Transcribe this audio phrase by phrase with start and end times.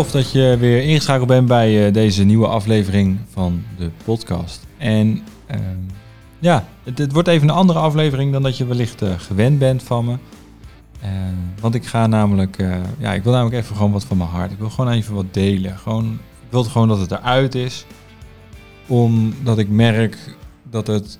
[0.00, 4.66] Tof dat je weer ingeschakeld bent bij uh, deze nieuwe aflevering van de podcast.
[4.78, 5.08] En
[5.50, 5.56] uh,
[6.38, 9.82] ja, het, het, wordt even een andere aflevering dan dat je wellicht uh, gewend bent
[9.82, 10.16] van me.
[11.02, 14.30] Ehm, want ik ga namelijk, eh, ja, ik wil namelijk even gewoon wat van mijn
[14.30, 14.52] hart.
[14.52, 15.78] Ik wil gewoon even wat delen.
[15.78, 16.12] Gewoon,
[16.44, 17.86] ik wil gewoon dat het eruit is.
[18.86, 20.36] Omdat ik merk
[20.70, 21.18] dat het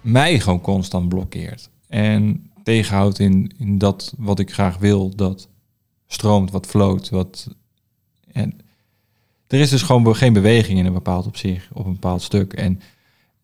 [0.00, 1.70] mij gewoon constant blokkeert.
[1.88, 5.48] En tegenhoudt in, in dat wat ik graag wil, dat
[6.06, 7.48] stroomt, wat floot, wat...
[8.36, 8.60] En
[9.46, 12.52] er is dus gewoon geen beweging in een bepaald opzicht, op een bepaald stuk.
[12.52, 12.80] En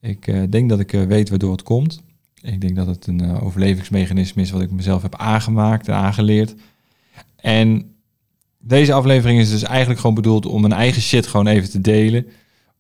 [0.00, 2.02] ik uh, denk dat ik uh, weet waardoor het komt.
[2.40, 6.54] Ik denk dat het een uh, overlevingsmechanisme is wat ik mezelf heb aangemaakt en aangeleerd.
[7.36, 7.94] En
[8.58, 12.26] deze aflevering is dus eigenlijk gewoon bedoeld om mijn eigen shit gewoon even te delen.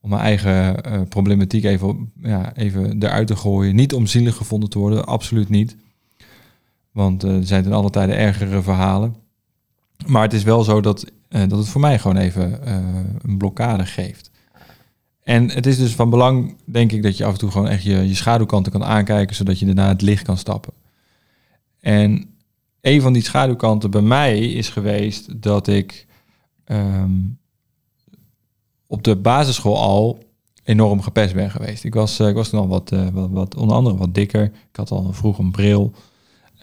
[0.00, 3.74] Om mijn eigen problematiek even, ja, even eruit te gooien.
[3.74, 5.76] Niet om zielig gevonden te worden, absoluut niet.
[6.90, 9.21] Want er zijn ten alle tijde ergere verhalen.
[10.06, 12.76] Maar het is wel zo dat, uh, dat het voor mij gewoon even uh,
[13.22, 14.30] een blokkade geeft.
[15.22, 17.82] En het is dus van belang, denk ik, dat je af en toe gewoon echt
[17.82, 20.72] je, je schaduwkanten kan aankijken, zodat je daarna het licht kan stappen.
[21.80, 22.30] En
[22.80, 26.06] een van die schaduwkanten bij mij is geweest dat ik
[26.66, 27.38] um,
[28.86, 30.18] op de basisschool al
[30.64, 31.84] enorm gepest ben geweest.
[31.84, 34.44] Ik was, uh, ik was toen wat, wat, wat, onder andere wat dikker.
[34.44, 35.92] Ik had al vroeg een bril.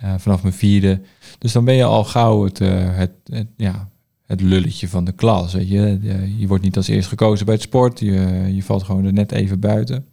[0.04, 1.02] Uh, vanaf mijn vierde.
[1.38, 3.12] Dus dan ben je al gauw het, uh, het,
[3.56, 3.90] ja,
[4.26, 5.54] het lulletje van de klas.
[5.54, 6.00] Weet je?
[6.38, 8.00] je wordt niet als eerst gekozen bij het sport.
[8.00, 10.06] Je, je valt gewoon er net even buiten.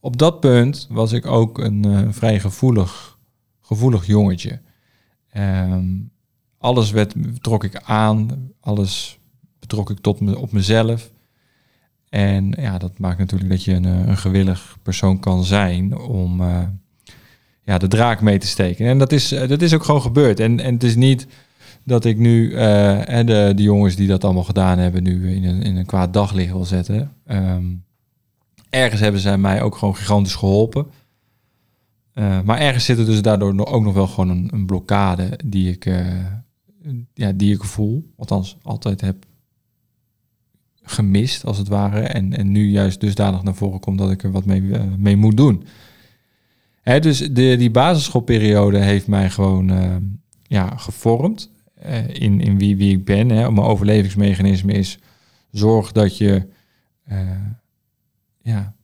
[0.00, 3.18] Op dat punt was ik ook een uh, vrij gevoelig,
[3.60, 4.60] gevoelig jongetje.
[5.36, 6.10] Um,
[6.58, 8.50] alles werd, trok ik aan.
[8.60, 9.18] Alles
[9.58, 11.10] betrok ik tot me, op mezelf.
[12.08, 16.40] En ja, dat maakt natuurlijk dat je een, een gewillig persoon kan zijn om
[17.72, 18.86] ja, de draak mee te steken.
[18.86, 20.40] En dat is, dat is ook gewoon gebeurd.
[20.40, 21.26] En, en het is niet
[21.84, 22.58] dat ik nu uh,
[23.06, 26.52] de, de jongens die dat allemaal gedaan hebben, nu in een, in een kwaad daglicht
[26.52, 27.12] wil zetten.
[27.26, 27.84] Um,
[28.70, 30.86] ergens hebben zij mij ook gewoon gigantisch geholpen.
[32.14, 35.70] Uh, maar ergens zit er dus daardoor ook nog wel gewoon een, een blokkade die
[35.70, 36.06] ik, uh,
[37.14, 38.12] ja, die ik voel.
[38.16, 39.24] Althans, altijd heb
[40.82, 42.00] gemist, als het ware.
[42.00, 44.62] En, en nu juist dusdanig naar voren komt dat ik er wat mee,
[44.98, 45.64] mee moet doen.
[46.82, 49.96] Hè, dus de, die basisschoolperiode heeft mij gewoon uh,
[50.42, 51.50] ja, gevormd
[51.86, 53.28] uh, in, in wie, wie ik ben.
[53.28, 53.50] Hè.
[53.50, 54.98] Mijn overlevingsmechanisme is
[55.50, 56.48] zorg dat je
[57.08, 57.18] uh,
[58.42, 58.74] ja,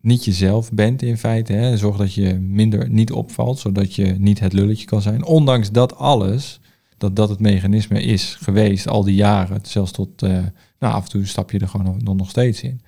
[0.00, 1.52] niet jezelf bent in feite.
[1.52, 1.76] Hè.
[1.76, 5.24] Zorg dat je minder niet opvalt, zodat je niet het lulletje kan zijn.
[5.24, 6.60] Ondanks dat alles,
[6.98, 9.60] dat dat het mechanisme is geweest al die jaren.
[9.62, 10.44] Zelfs tot, nou
[10.78, 12.80] af en toe stap je er gewoon nog steeds in.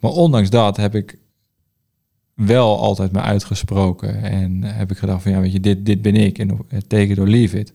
[0.00, 1.18] Maar ondanks dat heb ik
[2.34, 4.22] wel altijd me uitgesproken.
[4.22, 6.38] En heb ik gedacht van ja, weet je, dit, dit ben ik.
[6.38, 7.72] En take it or leave it.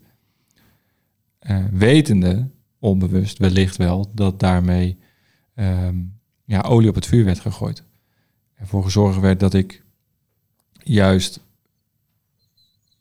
[1.50, 2.48] Uh, wetende,
[2.78, 4.98] onbewust wellicht wel, dat daarmee
[5.54, 7.82] um, ja, olie op het vuur werd gegooid.
[8.54, 9.82] Ervoor gezorgd werd dat ik
[10.82, 11.40] juist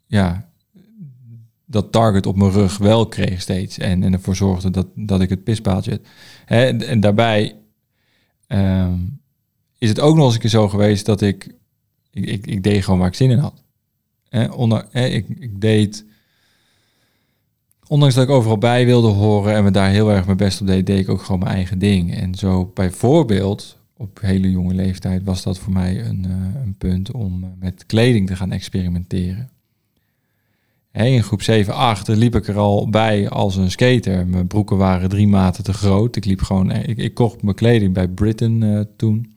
[0.05, 0.49] ja,
[1.65, 3.77] dat target op mijn rug wel kreeg steeds.
[3.77, 6.01] En, en ervoor zorgde dat, dat ik het pispaaltje...
[6.45, 7.55] Hè, en, daarbij...
[8.47, 9.16] Um,
[9.77, 11.47] is het ook nog eens een keer zo geweest dat ik,
[12.11, 13.63] ik, ik, ik deed gewoon waar ik zin in had.
[14.29, 16.05] Eh, onder, eh, ik, ik deed,
[17.87, 20.67] ondanks dat ik overal bij wilde horen en me daar heel erg mijn best op
[20.67, 22.15] deed, deed ik ook gewoon mijn eigen ding.
[22.15, 27.11] En zo bijvoorbeeld, op hele jonge leeftijd, was dat voor mij een, uh, een punt
[27.11, 29.49] om met kleding te gaan experimenteren.
[30.91, 34.27] In groep 7, 8 liep ik er al bij als een skater.
[34.27, 36.15] Mijn broeken waren drie maten te groot.
[36.15, 39.36] Ik liep gewoon, ik, ik kocht mijn kleding bij Britain toen.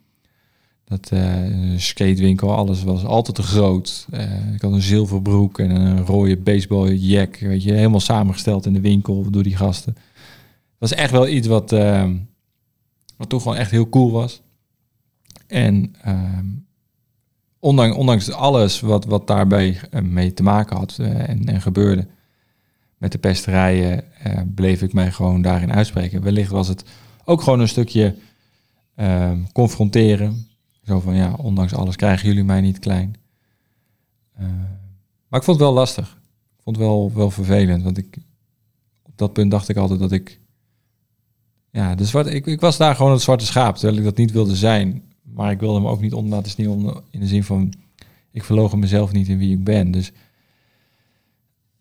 [0.91, 4.07] Dat uh, skatewinkel, alles was altijd te groot.
[4.15, 8.81] Uh, ik had een zilverbroek en een rode baseballjack, weet je, helemaal samengesteld in de
[8.81, 9.95] winkel door die gasten.
[9.95, 12.11] Dat was echt wel iets wat, uh,
[13.17, 14.43] wat toch gewoon echt heel cool was.
[15.47, 16.47] En ehm,
[17.59, 22.07] ondanks, ondanks alles wat, wat daarbij mee te maken had en, en gebeurde
[22.97, 24.05] met de pesterijen,
[24.55, 26.23] bleef ik mij gewoon daarin uitspreken.
[26.23, 26.85] Wellicht was het
[27.25, 28.15] ook gewoon een stukje
[28.95, 30.49] ehm, confronteren
[30.83, 33.17] zo van, ja, ondanks alles krijgen jullie mij niet klein.
[34.41, 34.47] Uh,
[35.29, 36.19] maar ik vond het wel lastig.
[36.57, 38.19] Ik vond het wel, wel vervelend, want ik,
[39.03, 40.41] op dat punt dacht ik altijd dat ik,
[41.71, 44.33] ja, de zwarte, ik, ik was daar gewoon het zwarte schaap, terwijl ik dat niet
[44.33, 45.03] wilde zijn.
[45.23, 47.73] Maar ik wilde me ook niet onder laten sneeuwen in de zin van,
[48.31, 49.91] ik verlogen mezelf niet in wie ik ben.
[49.91, 50.13] Dus,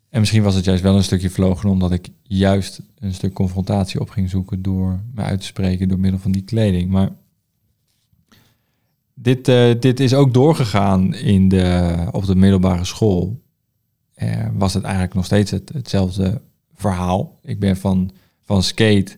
[0.08, 4.00] en misschien was het juist wel een stukje verlogen, omdat ik juist een stuk confrontatie
[4.00, 6.90] op ging zoeken door me uit te spreken door middel van die kleding.
[6.90, 7.10] Maar
[9.22, 13.42] dit, uh, dit is ook doorgegaan in de, op de middelbare school.
[14.16, 16.40] Uh, was het eigenlijk nog steeds het, hetzelfde
[16.74, 17.38] verhaal.
[17.42, 19.16] Ik ben van, van skate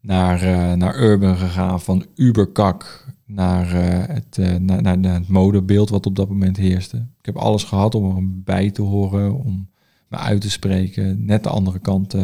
[0.00, 3.72] naar, uh, naar urban gegaan, van uberkak naar,
[4.12, 6.96] het, naar, naar, naar, het modebeeld wat op dat moment heerste.
[6.96, 9.68] Ik heb alles gehad om erbij te horen, om
[10.08, 12.14] me uit te spreken, net de andere kant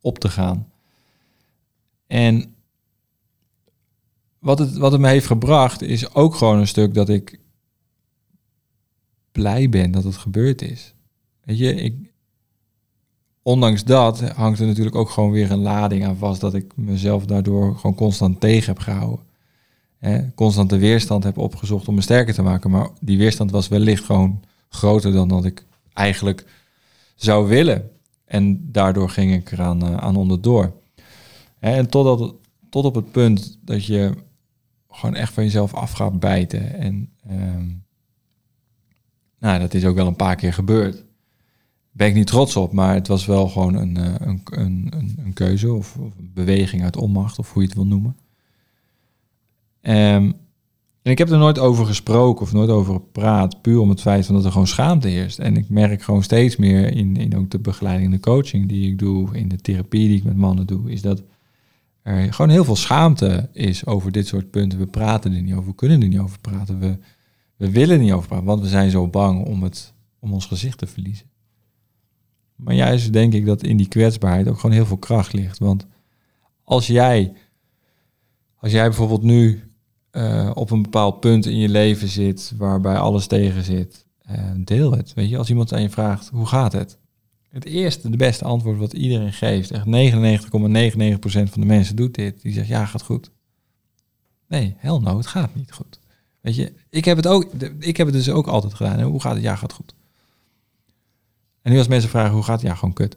[0.00, 0.66] op te gaan.
[2.06, 2.54] En
[4.48, 7.40] wat het, wat het me heeft gebracht, is ook gewoon een stuk dat ik
[9.32, 10.94] blij ben dat het gebeurd is.
[11.44, 12.12] Weet je, ik,
[13.42, 17.24] ondanks dat hangt er natuurlijk ook gewoon weer een lading aan vast dat ik mezelf
[17.24, 19.24] daardoor gewoon constant tegen heb gehouden.
[19.98, 22.70] Hè, constant de weerstand heb opgezocht om me sterker te maken.
[22.70, 26.46] Maar die weerstand was wellicht gewoon groter dan dat ik eigenlijk
[27.14, 27.90] zou willen.
[28.24, 30.72] En daardoor ging ik eraan uh, aan onderdoor.
[31.58, 32.34] En totdat,
[32.70, 34.26] tot op het punt dat je
[34.88, 36.74] gewoon echt van jezelf af gaat bijten.
[36.74, 37.84] En um,
[39.38, 41.04] nou, dat is ook wel een paar keer gebeurd.
[41.90, 45.32] Ben ik niet trots op, maar het was wel gewoon een, eh, een, een, een
[45.32, 48.16] keuze of, of, een beweging uit onmacht, of hoe je het wil noemen.
[49.82, 50.34] Um,
[51.02, 54.26] en ik heb er nooit over gesproken of nooit over gepraat, puur om het feit
[54.26, 55.38] van dat er gewoon schaamte heerst.
[55.38, 58.98] En ik merk gewoon steeds meer in, in ook de begeleiding, de coaching die ik
[58.98, 61.22] doe, in de therapie die ik met mannen doe, is dat
[62.02, 64.78] er gewoon heel veel schaamte is over dit soort punten.
[64.78, 66.78] We praten er niet over, we kunnen er niet over praten.
[66.78, 66.98] We,
[67.56, 70.78] we willen niet over praten, want we zijn zo bang om, het, om ons gezicht
[70.78, 71.26] te verliezen.
[72.56, 75.58] Maar juist denk ik dat in die kwetsbaarheid ook gewoon heel veel kracht ligt.
[75.58, 75.86] Want
[76.64, 77.32] als jij,
[78.56, 79.62] als jij bijvoorbeeld nu
[80.12, 84.92] uh, op een bepaald punt in je leven zit waarbij alles tegen zit, uh, deel
[84.92, 85.14] het.
[85.14, 86.98] Weet je, als iemand aan je vraagt hoe gaat het,
[87.58, 89.90] het eerste, de beste antwoord wat iedereen geeft, echt 99,99%
[91.20, 93.30] van de mensen doet dit, die zegt ja, gaat goed.
[94.48, 95.98] Nee, hell no, het gaat niet goed.
[96.40, 99.00] Weet je, ik heb het ook, ik heb het dus ook altijd gedaan.
[99.00, 99.42] Hoe gaat het?
[99.42, 99.94] Ja, gaat goed.
[101.62, 102.70] En nu als mensen vragen hoe gaat het?
[102.70, 103.16] Ja, gewoon kut.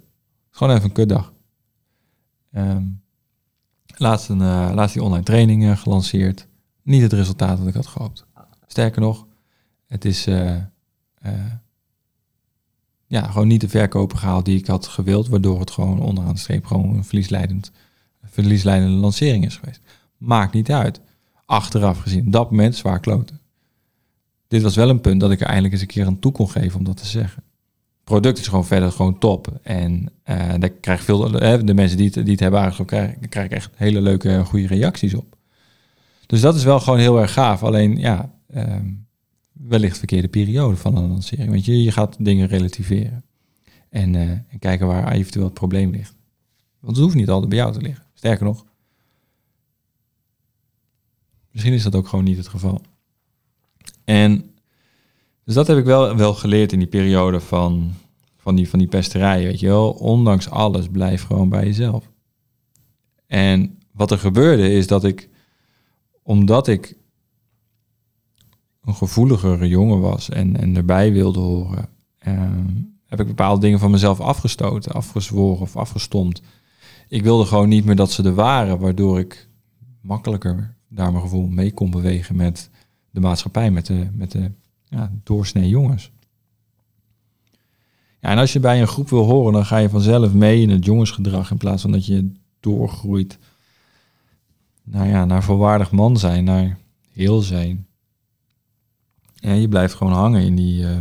[0.49, 1.33] Gewoon even een kutdag.
[2.51, 3.01] Um,
[3.87, 6.47] laatst, een, uh, die online training uh, gelanceerd.
[6.83, 8.25] Niet het resultaat dat ik had gehoopt.
[8.67, 9.27] Sterker nog,
[9.87, 10.57] het is uh,
[13.11, 16.39] ja, gewoon niet de verkopen gehaald die ik had gewild, waardoor het gewoon onderaan de
[16.39, 17.71] streep gewoon een verliesleidend,
[18.23, 19.81] verliesleidende lancering is geweest.
[20.17, 21.01] Maakt niet uit.
[21.45, 23.39] Achteraf gezien, dat moment zwaar kloten.
[24.47, 26.49] Dit was wel een punt dat ik er eindelijk eens een keer aan toe kon
[26.49, 27.43] geven om dat te zeggen.
[27.95, 29.59] Het product is gewoon verder gewoon top.
[29.61, 31.31] En uh, daar krijg veel,
[31.65, 35.13] de mensen die het, die het hebben aangesproken, krijgen, krijg echt hele leuke, goede reacties
[35.13, 35.35] op.
[36.25, 37.63] Dus dat is wel gewoon heel erg gaaf.
[37.63, 39.05] Alleen ja, um,
[39.67, 41.49] wellicht verkeerde periode van een lancering.
[41.49, 43.23] Want je, je gaat dingen relativeren.
[43.89, 46.15] En, uh, en kijken waar eventueel het probleem ligt.
[46.79, 48.05] Want het hoeft niet altijd bij jou te liggen.
[48.13, 48.65] Sterker nog,
[51.51, 52.81] misschien is dat ook gewoon niet het geval.
[54.03, 54.51] En
[55.43, 57.93] dus dat heb ik wel, wel geleerd in die periode van,
[58.37, 59.47] van, die, van die pesterijen.
[59.47, 62.11] Weet je wel, ondanks alles, blijf gewoon bij jezelf.
[63.27, 65.29] En wat er gebeurde is dat ik,
[66.23, 66.97] omdat ik
[68.83, 71.87] een gevoeligere jongen was en, en erbij wilde horen,
[72.17, 72.67] ehm,
[73.05, 76.41] heb ik bepaalde dingen van mezelf afgestoten, afgezworen of afgestomd.
[77.07, 79.47] Ik wilde gewoon niet meer dat ze er waren, waardoor ik
[80.01, 82.69] makkelijker daar mijn gevoel mee kon bewegen met
[83.09, 84.51] de maatschappij, met de, met de
[84.83, 86.11] ja, doorsnee jongens.
[88.19, 90.69] Ja, en als je bij een groep wil horen, dan ga je vanzelf mee in
[90.69, 93.37] het jongensgedrag in plaats van dat je doorgroeit
[94.83, 96.77] nou ja, naar volwaardig man zijn, naar
[97.11, 97.85] heel zijn.
[99.41, 100.95] Ja, je blijft gewoon hangen in die, uh,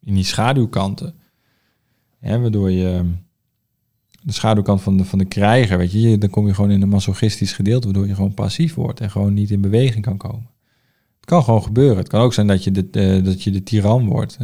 [0.00, 1.14] in die schaduwkanten.
[2.20, 3.06] Ja, waardoor je ehm,
[4.22, 6.88] de schaduwkant van de, van de krijger, weet je, dan kom je gewoon in een
[6.88, 10.50] masochistisch gedeelte, waardoor je gewoon passief wordt en gewoon niet in beweging kan komen.
[11.16, 11.96] Het kan gewoon gebeuren.
[11.96, 14.38] Het kan ook zijn dat je de, de dat je de tiran wordt.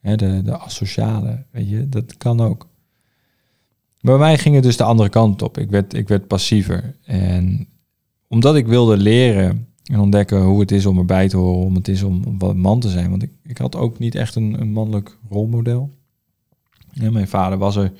[0.00, 2.68] Hè, de, de asociale, weet je, dat kan ook.
[4.00, 5.58] bij mij ging het dus de andere kant op.
[5.58, 6.96] Ik werd, ik werd passiever.
[7.04, 7.68] En
[8.28, 11.88] omdat ik wilde leren en ontdekken hoe het is om erbij te horen, om het
[11.88, 13.10] is om, wat man te zijn.
[13.10, 15.90] Want ik, ik had ook niet echt een, een mannelijk rolmodel.
[16.90, 17.92] Ja, mijn vader was er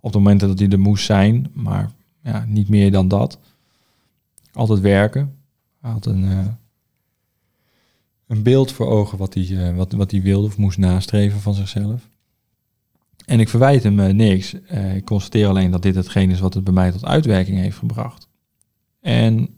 [0.00, 1.90] op de momenten dat hij er moest zijn, maar
[2.22, 3.38] ja, niet meer dan dat.
[4.52, 5.34] Altijd werken.
[5.80, 6.56] Hij had een,
[8.26, 11.54] een beeld voor ogen wat hij, uh, wat, wat hij wilde of moest nastreven van
[11.54, 12.08] zichzelf.
[13.24, 14.54] En ik verwijt hem uh, niks.
[14.94, 18.28] ik constateer alleen dat dit hetgeen is wat het bij mij tot uitwerking heeft gebracht.
[19.00, 19.57] En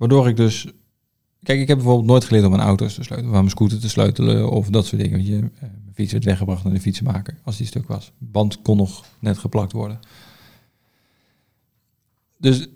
[0.00, 0.66] Waardoor ik dus...
[1.42, 3.30] Kijk, ik heb bijvoorbeeld nooit geleerd om mijn auto's te sleutelen.
[3.32, 5.24] Of mijn scooter te sleutelen of dat soort dingen.
[5.24, 8.12] Je, eh, mijn fiets werd weggebracht naar de fietsenmaker als die stuk was.
[8.18, 9.98] Band kon nog net geplakt worden.
[12.38, 12.68] Dus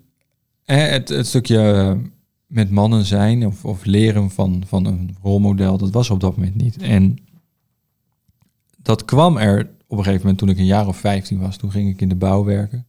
[0.63, 1.97] het, het stukje eh,
[2.47, 6.55] met mannen zijn of, of leren van, van een rolmodel, dat was op dat moment
[6.55, 6.77] niet.
[6.77, 7.17] En
[8.77, 11.57] dat kwam er op een gegeven moment toen ik een jaar of 15 was.
[11.57, 12.87] Toen ging ik in de bouw werken.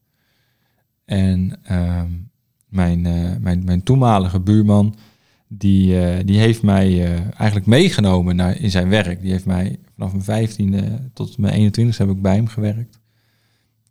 [1.04, 2.12] En ehm,
[2.68, 4.94] mijn, uh, mijn, mijn toenmalige buurman,
[5.48, 9.20] die, uh, die heeft mij uh, eigenlijk meegenomen naar, in zijn werk.
[9.20, 13.00] Die heeft mij vanaf mijn 15e tot mijn 21e heb ik bij hem gewerkt.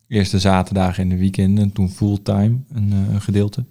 [0.07, 3.65] Eerste zaterdagen in de weekenden, toen fulltime een, een gedeelte.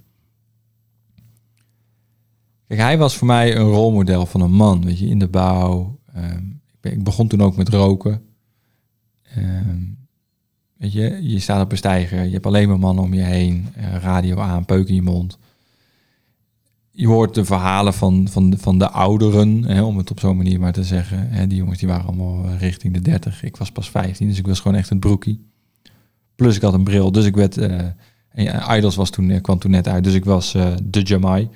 [2.66, 5.98] Kijk, hij was voor mij een rolmodel van een man, weet je, in de bouw.
[6.80, 8.22] Ik, ik, begon toen ook met roken.
[9.36, 10.03] Um,
[10.76, 13.68] weet je, je staat op een stijger, je hebt alleen maar mannen om je heen,
[13.78, 15.38] uh, radio aan, peuk in je mond.
[16.90, 20.36] Je hoort de verhalen van, van, de, van de ouderen, hè, om het op zo'n
[20.36, 21.28] manier maar te zeggen.
[21.30, 23.42] Hè, die jongens die waren allemaal eh, richting de 30.
[23.42, 25.46] Ik was pas 15, dus ik was gewoon echt een broekie.
[26.34, 27.56] Plus ik had een bril, dus ik werd...
[27.56, 30.52] En Idols was toen, kwam toen net uit, dus ik was
[30.82, 31.48] de Jamai.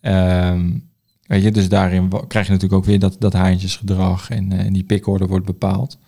[0.00, 0.90] Um,
[1.26, 4.84] weet je, dus daarin krijg je natuurlijk ook weer dat, dat haantjesgedrag en, en die
[4.84, 5.98] pikorde wordt bepaald.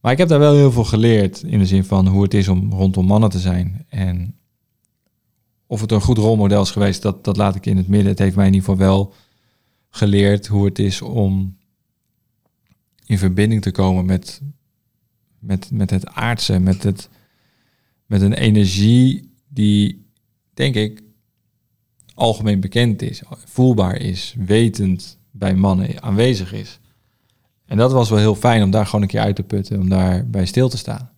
[0.00, 2.48] Maar ik heb daar wel heel veel geleerd in de zin van hoe het is
[2.48, 3.84] om rondom mannen te zijn.
[3.88, 4.38] En
[5.66, 8.08] of het een goed rolmodel is geweest, dat, dat laat ik in het midden.
[8.08, 9.14] Het heeft mij in ieder geval wel
[9.90, 11.56] geleerd hoe het is om
[13.06, 14.40] in verbinding te komen met,
[15.38, 17.08] met, met het aardse, met, het,
[18.06, 20.06] met een energie die,
[20.54, 21.02] denk ik,
[22.14, 26.78] algemeen bekend is, voelbaar is, wetend bij mannen aanwezig is.
[27.68, 29.88] En dat was wel heel fijn om daar gewoon een keer uit te putten, om
[29.88, 31.10] daar bij stil te staan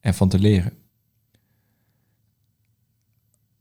[0.00, 0.72] en van te leren.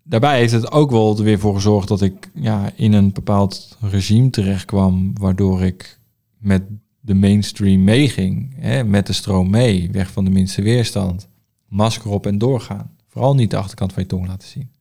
[0.03, 3.77] Daarbij heeft het ook wel er weer voor gezorgd dat ik ja, in een bepaald
[3.81, 5.99] regime terecht kwam, waardoor ik
[6.37, 6.63] met
[6.99, 11.27] de mainstream meeging, hè, met de stroom mee, weg van de minste weerstand,
[11.67, 12.95] masker op en doorgaan.
[13.07, 14.71] Vooral niet de achterkant van je tong laten zien.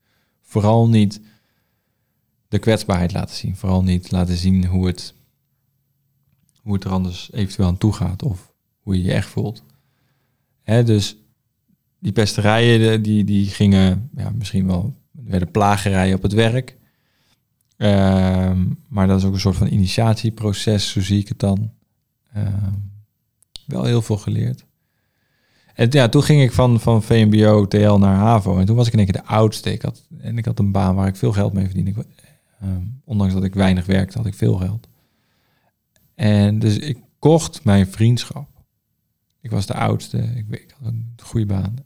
[0.43, 1.21] Vooral niet
[2.49, 3.57] de kwetsbaarheid laten zien.
[3.57, 5.15] Vooral niet laten zien hoe het,
[6.63, 9.65] hoe het er anders eventueel aan toe gaat of hoe je je echt voelt.
[10.63, 11.17] Hè, dus
[11.99, 16.77] die pesterijen die, die gingen ja, misschien wel, werden plagerijen op het werk.
[17.77, 18.53] Uh,
[18.89, 21.71] maar dat is ook een soort van initiatieproces, zo zie ik het dan.
[22.37, 22.47] Uh,
[23.67, 24.65] wel heel veel geleerd.
[25.75, 28.59] En ja, toen ging ik van, van VMBO, TL naar HAVO.
[28.59, 29.73] En toen was ik in één keer de oudste.
[29.73, 32.07] Ik had, en ik had een baan waar ik veel geld mee verdiende.
[32.63, 34.89] Um, ondanks dat ik weinig werkte, had ik veel geld.
[36.23, 38.49] En dus ik kocht mijn vriendschap.
[39.41, 41.77] Ik was de oudste, ik, ik had een goede baan.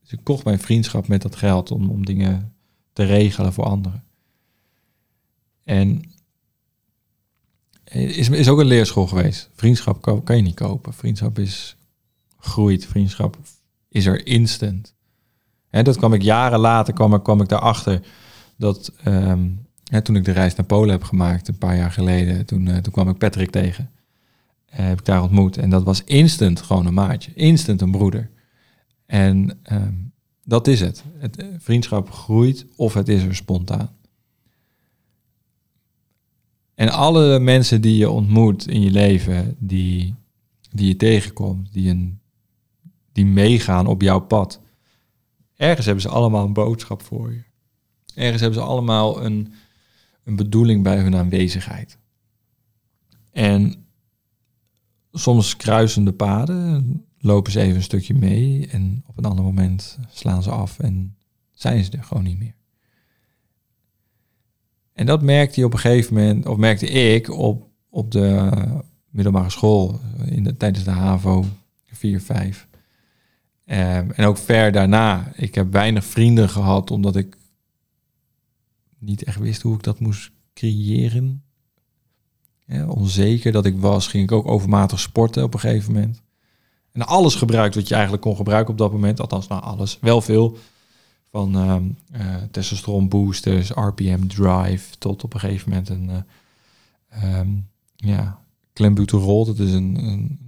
[0.00, 2.54] Dus ik kocht mijn vriendschap met dat geld om, om dingen
[2.92, 4.04] te regelen voor anderen.
[5.64, 6.02] En
[7.84, 9.50] is, is ook een leerschool geweest.
[9.54, 10.94] Vriendschap kan je niet kopen.
[10.94, 11.76] Vriendschap is
[12.38, 12.86] groeit.
[12.86, 13.38] Vriendschap
[13.88, 14.94] is er instant.
[15.70, 18.06] En dat kwam ik jaren later kwam, kwam ik daarachter
[18.56, 19.66] dat um,
[20.00, 22.92] toen ik de reis naar Polen heb gemaakt, een paar jaar geleden, toen, uh, toen
[22.92, 23.90] kwam ik Patrick tegen.
[24.70, 25.56] Uh, heb ik daar ontmoet.
[25.56, 27.34] En dat was instant gewoon een maatje.
[27.34, 28.30] Instant een broeder.
[29.06, 30.12] En um,
[30.44, 31.04] dat is het.
[31.18, 31.36] het.
[31.36, 33.96] Eh, vriendschap groeit of het is er spontaan.
[36.74, 40.14] En alle mensen die je ontmoet in je leven, die,
[40.70, 42.20] die je tegenkomt, die, een,
[43.12, 44.60] die meegaan op jouw pad,
[45.56, 47.42] ergens hebben ze allemaal een boodschap voor je.
[48.14, 49.54] Ergens hebben ze allemaal een,
[50.24, 51.98] een bedoeling bij hun aanwezigheid.
[53.30, 53.86] En
[55.12, 59.98] soms kruisen de paden, lopen ze even een stukje mee en op een ander moment
[60.08, 61.16] slaan ze af en
[61.50, 62.54] zijn ze er gewoon niet meer.
[64.92, 68.50] En dat merkte je op een gegeven moment, of merkte ik op, op de
[69.10, 71.44] middelbare school, in de, tijdens de HAVO
[71.86, 72.68] 4, 5.
[73.66, 75.32] Um, en ook ver daarna.
[75.34, 77.36] Ik heb weinig vrienden gehad, omdat ik
[79.02, 81.42] niet echt wist hoe ik dat moest creëren.
[82.66, 86.22] Ja, onzeker dat ik was, ging ik ook overmatig sporten op een gegeven moment.
[86.92, 89.20] En alles gebruikt wat je eigenlijk kon gebruiken op dat moment.
[89.20, 89.98] Althans, nou alles.
[90.00, 90.58] Wel veel.
[91.30, 96.10] Van uh, testosteron boosters, RPM drive, tot op een gegeven moment een
[97.14, 97.40] uh,
[97.96, 98.38] ja,
[98.72, 99.44] clenbuterol.
[99.44, 100.38] Dat is een, een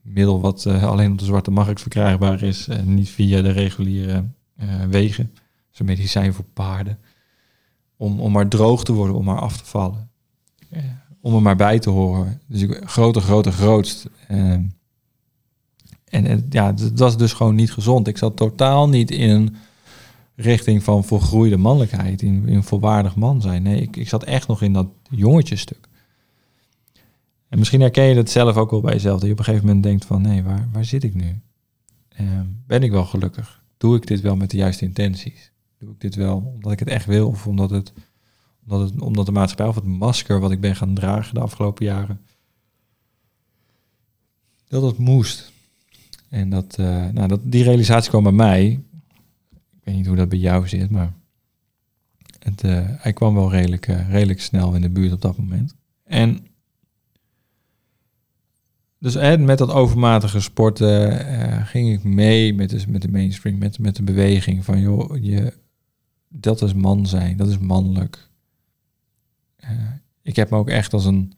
[0.00, 2.68] middel wat uh, alleen op de zwarte markt verkrijgbaar is.
[2.68, 4.24] En niet via de reguliere
[4.88, 5.34] wegen.
[5.72, 6.98] Een medicijn voor paarden
[8.02, 10.10] om, om maar droog te worden, om maar af te vallen.
[11.20, 12.40] Om er maar bij te horen.
[12.46, 14.08] Dus ik, groter, groter, grootst.
[14.28, 14.62] Ehm,
[16.04, 18.08] en, en ja, dat was dus gewoon niet gezond.
[18.08, 19.56] Ik zat totaal niet in een
[20.34, 23.62] richting van volgroeide mannelijkheid, in, in volwaardig man zijn.
[23.62, 25.88] Nee, ik, ik zat echt nog in dat jongetjestuk.
[27.48, 29.66] En misschien herken je dat zelf ook wel bij jezelf, dat je op een gegeven
[29.66, 31.40] moment denkt van, nee, waar, waar zit ik nu?
[32.20, 33.62] Um, ben ik wel gelukkig?
[33.76, 35.51] Doe ik dit wel met de juiste intenties?
[35.82, 37.92] Doe ik dit wel omdat ik het echt wil of omdat, het,
[38.66, 41.84] omdat, het, omdat de maatschappij of het masker wat ik ben gaan dragen de afgelopen
[41.84, 42.20] jaren,
[44.68, 45.52] dat het moest.
[46.28, 48.70] En dat, uh, nou, dat, die realisatie kwam bij mij
[49.72, 51.12] Ik weet niet hoe dat bij jou zit, maar
[52.38, 55.74] het, uh, hij kwam wel redelijk, uh, redelijk snel in de buurt op dat moment.
[56.04, 56.46] En
[58.98, 63.96] dus met dat overmatige sporten ging ik mee met de, met de mainstream, met, met
[63.96, 65.60] de beweging van joh, je,
[66.32, 68.28] dat is man zijn, dat is mannelijk.
[70.22, 71.34] ik heb me ook echt als een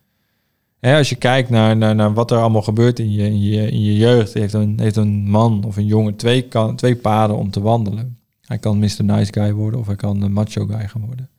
[0.92, 3.80] als je kijkt naar, naar, naar wat er allemaal gebeurt in je, in je, in
[3.80, 7.50] je jeugd, heeft een, heeft een man of een jongen twee, kan, twee paden om
[7.50, 8.18] te wandelen.
[8.40, 9.04] Hij kan Mr.
[9.04, 11.30] Nice Guy worden of hij kan de macho guy gaan worden.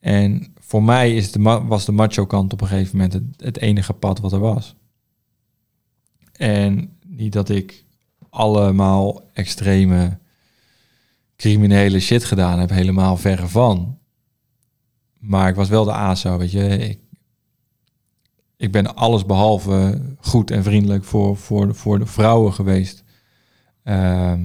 [0.00, 3.58] En voor mij is de, was de macho kant op een gegeven moment het, het
[3.58, 4.74] enige pad wat er was.
[6.32, 7.84] En niet dat ik
[8.30, 10.18] allemaal extreme
[11.36, 13.98] criminele shit gedaan heb, helemaal verre van.
[15.18, 16.98] Maar ik was wel de ASO, weet je.
[18.56, 23.04] Ik, ben alles behalve goed en vriendelijk voor, voor, voor de vrouwen geweest.
[23.82, 24.44] Ehm,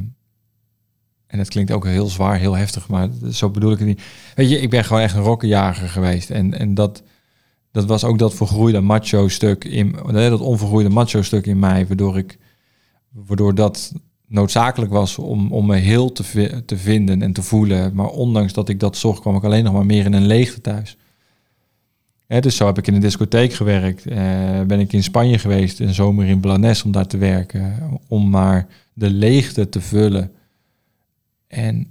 [1.27, 4.01] en het klinkt ook heel zwaar, heel heftig, maar zo bedoel ik het niet.
[4.35, 6.29] Weet je, ik ben gewoon echt een rokkenjager geweest.
[6.29, 7.03] En, en dat,
[7.71, 12.17] dat was ook dat vergroeide macho stuk in dat onvergroeide macho stuk in mij, waardoor
[12.17, 12.37] ik
[13.11, 13.93] waardoor dat
[14.31, 17.93] noodzakelijk was om, om me heel te, te vinden en te voelen.
[17.93, 20.61] Maar ondanks dat ik dat zocht, kwam ik alleen nog maar meer in een leegte
[20.61, 20.97] thuis
[22.39, 24.05] dus zo heb ik in een discotheek gewerkt.
[24.05, 24.15] Uh,
[24.61, 27.99] ben ik in Spanje geweest, een zomer in Blanes om daar te werken.
[28.07, 30.31] Om maar de leegte te vullen.
[31.47, 31.87] En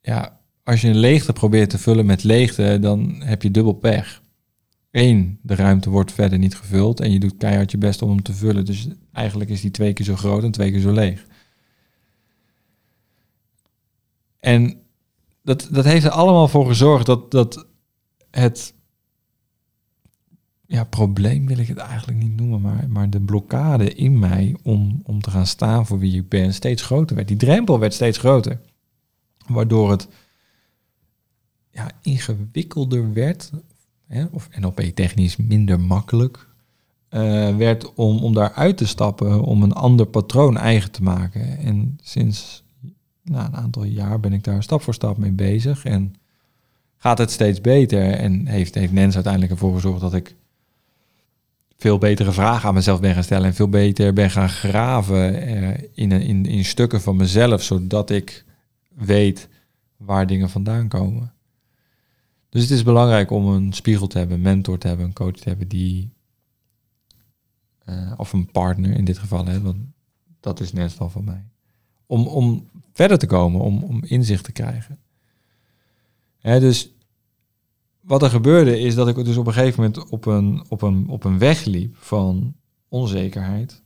[0.00, 4.22] ja, als je een leegte probeert te vullen met leegte, dan heb je dubbel pech.
[4.90, 8.22] Eén, de ruimte wordt verder niet gevuld en je doet keihard je best om hem
[8.22, 8.64] te vullen.
[8.64, 11.26] Dus eigenlijk is die twee keer zo groot en twee keer zo leeg.
[14.44, 14.76] En
[15.42, 17.66] dat, dat heeft er allemaal voor gezorgd dat, dat
[18.30, 18.74] het
[20.66, 25.00] ja, probleem wil ik het eigenlijk niet noemen, maar, maar de blokkade in mij om,
[25.04, 27.28] om te gaan staan voor wie ik ben steeds groter werd.
[27.28, 28.60] Die drempel werd steeds groter,
[29.46, 30.08] waardoor het
[31.70, 33.50] ja, ingewikkelder werd,
[34.06, 36.48] hè, of NLP-technisch minder makkelijk
[37.10, 41.58] uh, werd om, om daaruit te stappen, om een ander patroon eigen te maken.
[41.58, 42.63] En sinds
[43.24, 46.14] nou, een aantal jaar ben ik daar stap voor stap mee bezig en
[46.96, 50.34] gaat het steeds beter en heeft, heeft Nens uiteindelijk ervoor gezorgd dat ik
[51.76, 55.68] veel betere vragen aan mezelf ben gaan stellen en veel beter ben gaan graven uh,
[55.92, 58.44] in, in, in stukken van mezelf, zodat ik
[58.94, 59.48] weet
[59.96, 61.32] waar dingen vandaan komen.
[62.48, 65.36] Dus het is belangrijk om een spiegel te hebben, een mentor te hebben, een coach
[65.36, 66.12] te hebben die,
[67.88, 69.76] uh, of een partner in dit geval, hè, want
[70.40, 71.44] dat is net al van mij.
[72.06, 74.98] Om, om verder te komen, om, om inzicht te krijgen.
[76.38, 76.94] Hè, dus
[78.00, 81.08] wat er gebeurde is dat ik dus op een gegeven moment op een, op een,
[81.08, 82.54] op een weg liep van
[82.88, 83.82] onzekerheid,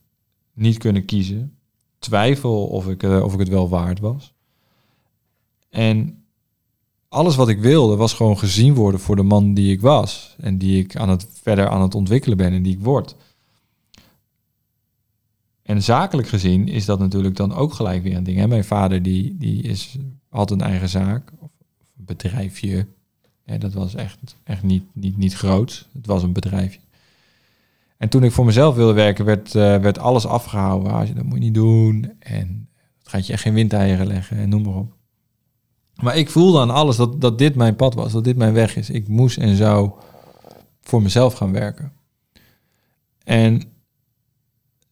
[0.54, 1.56] niet kunnen kiezen,
[1.98, 4.32] twijfel of ik, uh, of ik het wel waard was.
[5.70, 6.22] En
[7.08, 10.58] alles wat ik wilde was gewoon gezien worden voor de man die ik was en
[10.58, 13.16] die ik aan het, verder aan het ontwikkelen ben en die ik word.
[15.68, 18.38] En zakelijk gezien is dat natuurlijk dan ook gelijk weer een ding.
[18.38, 18.48] Hè?
[18.48, 21.50] Mijn vader die, die is, had een eigen zaak, of
[21.98, 22.86] een bedrijfje,
[23.58, 25.88] dat was echt, echt niet, niet, niet groot.
[25.92, 26.80] Het was een bedrijfje.
[27.96, 31.06] En toen ik voor mezelf wilde werken, werd, uh, werd alles afgehouden.
[31.06, 32.12] Je, dat moet je niet doen.
[32.18, 34.92] En het gaat je echt geen windeieren leggen en noem maar op.
[36.02, 38.76] Maar ik voelde aan alles dat, dat dit mijn pad was, dat dit mijn weg
[38.76, 38.90] is.
[38.90, 39.90] Ik moest en zou
[40.80, 41.92] voor mezelf gaan werken.
[43.24, 43.62] En,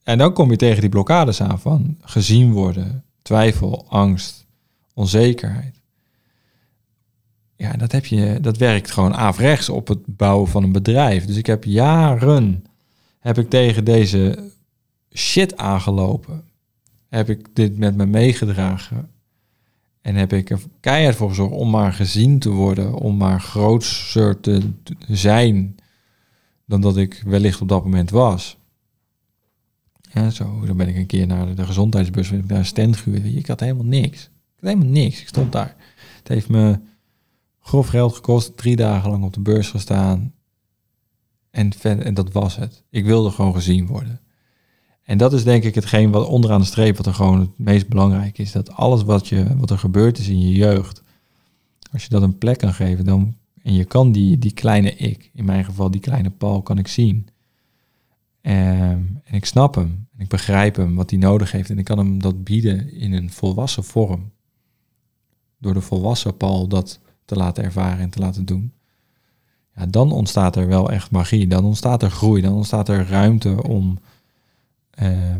[0.07, 4.45] en dan kom je tegen die blokkades aan van gezien worden, twijfel, angst,
[4.93, 5.77] onzekerheid
[7.57, 11.25] ja, dat, heb je, dat werkt gewoon averechts op het bouwen van een bedrijf.
[11.25, 12.65] Dus ik heb jaren
[13.19, 14.51] heb ik tegen deze
[15.13, 16.43] shit aangelopen.
[17.09, 19.09] Heb ik dit met me meegedragen.
[20.01, 24.39] En heb ik er keihard voor gezorgd om maar gezien te worden, om maar grootser
[24.39, 24.61] te
[25.07, 25.75] zijn
[26.65, 28.56] dan dat ik wellicht op dat moment was.
[30.31, 33.59] Zo, dan ben ik een keer naar de gezondheidsbus, ik daar een stand Ik had
[33.59, 34.23] helemaal niks.
[34.23, 35.21] Ik had helemaal niks.
[35.21, 35.75] Ik stond daar.
[36.17, 36.79] Het heeft me
[37.59, 40.33] grof geld gekost, drie dagen lang op de beurs gestaan.
[41.49, 42.83] En, en dat was het.
[42.89, 44.21] Ik wilde gewoon gezien worden.
[45.03, 47.87] En dat is denk ik hetgeen wat onderaan de streep, wat er gewoon het meest
[47.87, 48.51] belangrijk is.
[48.51, 51.03] Dat alles wat, je, wat er gebeurd is in je jeugd,
[51.91, 55.29] als je dat een plek kan geven, dan, en je kan die, die kleine ik,
[55.33, 57.27] in mijn geval die kleine Paul, kan ik zien.
[58.47, 60.07] Ehm, en ik snap hem.
[60.15, 61.69] En ik begrijp hem, wat hij nodig heeft.
[61.69, 64.31] En ik kan hem dat bieden in een volwassen vorm.
[65.57, 68.73] Door de volwassen Paul dat te laten ervaren en te laten doen.
[69.75, 71.47] Ja, dan ontstaat er wel echt magie.
[71.47, 72.41] Dan ontstaat er groei.
[72.41, 73.97] Dan ontstaat er ruimte om,
[74.89, 75.35] eh,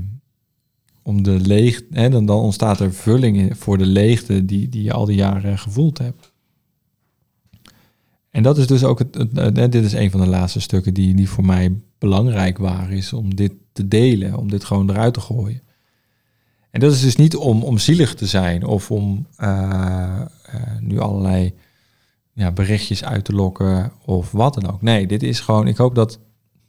[1.02, 5.06] om de leegte, dan, dan ontstaat er vulling voor de leegte die, die je al
[5.06, 6.34] die jaren gevoeld hebt.
[8.30, 11.16] En dat is dus ook het, het, dit is een van de laatste stukken die,
[11.16, 15.20] die voor mij belangrijk waren, is om dit te delen, om dit gewoon eruit te
[15.20, 15.62] gooien.
[16.70, 20.22] En dat is dus niet om, om zielig te zijn of om uh,
[20.80, 21.54] nu allerlei
[22.34, 24.82] ja, berichtjes uit te lokken of wat dan ook.
[24.82, 26.20] Nee, dit is gewoon, ik hoop dat,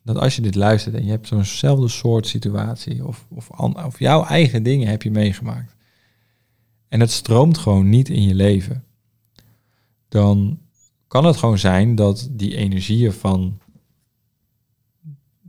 [0.03, 3.49] dat als je dit luistert en je hebt zo'nzelfde soort situatie of, of,
[3.87, 5.75] of jouw eigen dingen heb je meegemaakt.
[6.89, 8.85] En het stroomt gewoon niet in je leven.
[10.09, 10.59] Dan
[11.07, 13.59] kan het gewoon zijn dat die energieën van,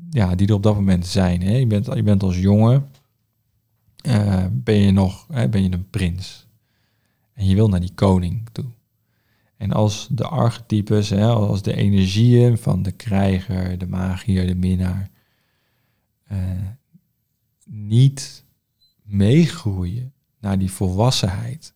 [0.10, 1.41] ja, die er op dat moment zijn.
[1.41, 1.56] Hè?
[1.56, 2.89] Je, bent, je bent als jongen,
[4.08, 6.48] uh, ben je nog, hè, ben je een prins.
[7.34, 8.65] En je wil naar die koning toe.
[9.58, 15.10] En als de archetypes, hè, als de energieën van de krijger, de magier, de minnaar,
[16.32, 16.38] uh,
[17.65, 18.43] niet
[19.04, 21.74] meegroeien naar die volwassenheid,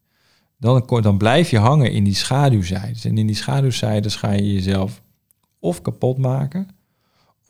[0.57, 3.05] dan, dan blijf je hangen in die schaduwzijdes.
[3.05, 5.03] En in die schaduwzijdes ga je jezelf
[5.59, 6.67] of kapot maken,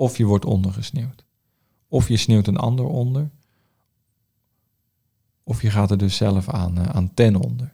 [0.03, 1.25] of je wordt ondergesneeuwd.
[1.87, 3.29] Of je sneeuwt een ander onder,
[5.43, 7.73] of je gaat er dus zelf aan, uh, aan ten onder.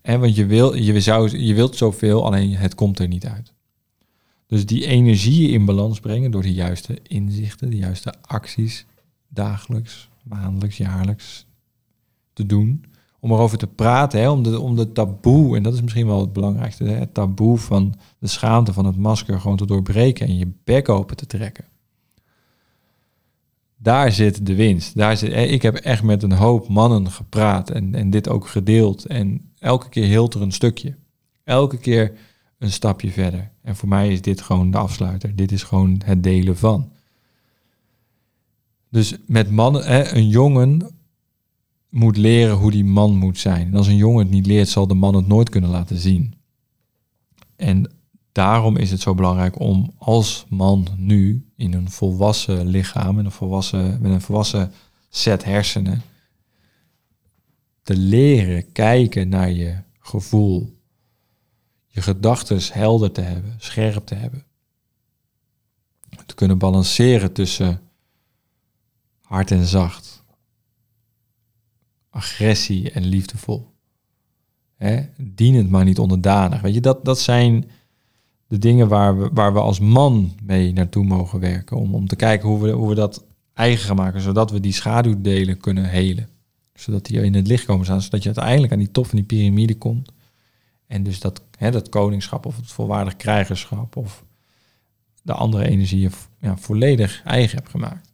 [0.00, 3.52] En want je, wil, je, zou, je wilt zoveel, alleen het komt er niet uit.
[4.46, 8.86] Dus die energie in balans brengen door de juiste inzichten, de juiste acties,
[9.28, 11.46] dagelijks, maandelijks, jaarlijks
[12.32, 12.84] te doen.
[13.20, 16.32] Om erover te praten, hè, om, de, om taboe, en dat is misschien wel het
[16.32, 20.52] belangrijkste, hè, het taboe van de schaamte van het masker gewoon te doorbreken en je
[20.64, 21.64] bek open te trekken.
[23.76, 24.96] Daar zit de winst.
[24.96, 29.06] Daar zit, ik heb echt met een hoop mannen gepraat en, en dit ook gedeeld.
[29.06, 30.94] En elke keer hield er een stukje.
[31.44, 32.12] Elke keer
[32.58, 33.50] een stapje verder.
[33.62, 35.36] En voor mij is dit gewoon de afsluiter.
[35.36, 36.92] Dit is gewoon het delen van.
[38.90, 40.97] Dus met mannen, hè, een jongen
[41.88, 43.66] moet leren hoe die man moet zijn.
[43.66, 46.34] En als een jongen het niet leert, zal de man het nooit kunnen laten zien.
[47.56, 47.92] En
[48.32, 53.30] daarom is het zo belangrijk om als man nu in een volwassen lichaam, in een
[53.30, 54.72] volwassen, met een volwassen
[55.08, 56.02] set hersenen,
[57.82, 60.78] te leren kijken naar je gevoel,
[61.86, 64.44] je gedachten helder te hebben, scherp te hebben.
[66.26, 67.80] Te kunnen balanceren tussen
[69.22, 70.07] hard en zacht,
[72.10, 73.70] agressie en liefdevol.
[74.76, 76.60] He, dienend maar niet onderdanig.
[76.60, 77.70] Weet je, dat, dat zijn
[78.46, 81.76] de dingen waar we, waar we als man mee naartoe mogen werken.
[81.76, 84.72] Om, om te kijken hoe we, hoe we dat eigen gaan maken, zodat we die
[84.72, 86.28] schaduwdelen kunnen helen
[86.80, 89.26] zodat die in het licht komen staan, zodat je uiteindelijk aan die top van die
[89.26, 90.12] piramide komt.
[90.86, 94.24] En dus dat, hè, dat koningschap of het volwaardig krijgerschap of
[95.22, 98.12] de andere energieën ja, volledig eigen hebt gemaakt.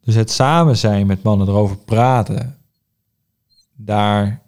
[0.00, 2.58] Dus het samen zijn met mannen erover praten,
[3.84, 4.42] daar,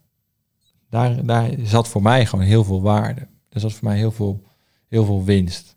[0.91, 3.29] daar, daar zat voor mij gewoon heel veel waarde.
[3.49, 4.43] Er zat voor mij heel veel,
[4.89, 5.77] heel veel winst.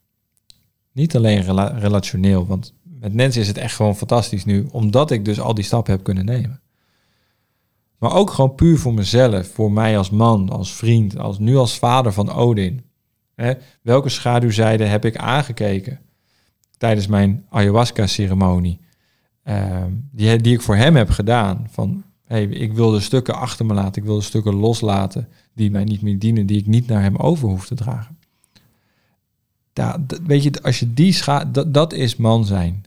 [0.92, 1.42] Niet alleen
[1.80, 5.64] relationeel, want met mensen is het echt gewoon fantastisch nu, omdat ik dus al die
[5.64, 6.62] stappen heb kunnen nemen.
[7.98, 11.78] Maar ook gewoon puur voor mezelf, voor mij als man, als vriend, als, nu als
[11.78, 12.86] vader van Odin.
[13.36, 16.00] Hè, welke schaduwzijde heb ik aangekeken
[16.78, 18.80] tijdens mijn ayahuasca-ceremonie?
[19.44, 21.68] Ehm, die, die ik voor hem heb gedaan.
[21.70, 25.72] Van, hey, ik wil de stukken achter me laten, ik wil de stukken loslaten die
[25.72, 28.18] mij niet meer dienen, die ik niet naar hem over hoef te dragen.
[30.24, 32.86] Weet je, als je die dat, dat is man zijn,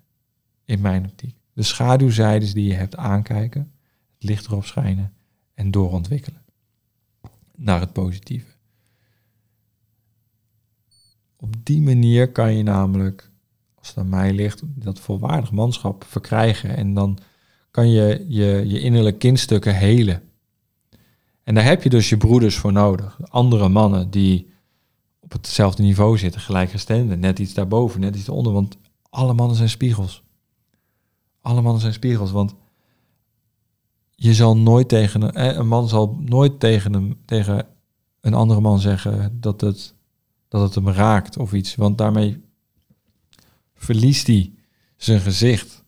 [0.65, 1.35] in mijn optiek.
[1.53, 3.73] De schaduwzijdes die je hebt aankijken,
[4.19, 5.13] licht erop schijnen
[5.55, 6.43] en doorontwikkelen
[7.57, 8.47] naar het positieve.
[11.37, 13.31] Op die manier kan je namelijk,
[13.75, 17.19] als het aan mij ligt, dat volwaardig manschap verkrijgen en dan
[17.71, 20.23] kan je je, je innerlijke kindstukken helen.
[21.43, 23.19] En daar heb je dus je broeders voor nodig.
[23.29, 24.51] Andere mannen die
[25.21, 28.53] op hetzelfde niveau zitten, gelijkgestemde, net iets daarboven, net iets daaronder.
[28.53, 28.77] Want
[29.11, 30.23] alle mannen zijn spiegels.
[31.41, 32.55] Alle mannen zijn spiegels, want
[34.11, 37.67] je zal nooit tegen een, eh, man zal nooit tegen een, tegen
[38.21, 39.95] een andere man zeggen dat het,
[40.49, 41.75] dat het hem raakt of iets.
[41.75, 42.43] Want daarmee
[43.75, 44.53] verliest hij
[44.97, 45.80] zijn gezicht.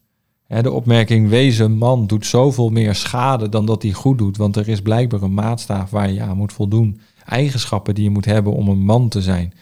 [0.61, 4.37] De opmerking wezen man doet zoveel meer schade dan dat hij goed doet.
[4.37, 7.01] Want er is blijkbaar een maatstaaf waar je aan moet voldoen.
[7.25, 9.53] Eigenschappen die je moet hebben om een man te zijn.